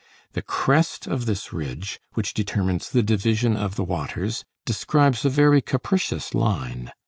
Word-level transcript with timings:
The 0.31 0.41
crest 0.41 1.05
of 1.05 1.27
this 1.27 1.53
ridge 1.53 1.99
which 2.13 2.33
determines 2.33 2.89
the 2.89 3.03
division 3.03 3.55
of 3.55 3.75
the 3.75 3.83
waters 3.83 4.43
describes 4.65 5.25
a 5.25 5.29
very 5.29 5.61
capricious 5.61 6.33
line. 6.33 6.91